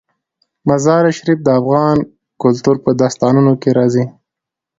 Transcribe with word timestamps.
مزارشریف 0.67 1.39
د 1.43 1.47
افغان 1.59 1.97
کلتور 2.41 2.75
په 2.83 2.89
داستانونو 3.01 3.53
کې 3.61 3.69
راځي. 3.77 4.05